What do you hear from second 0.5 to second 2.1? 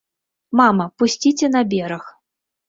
Мама, пусціце на бераг.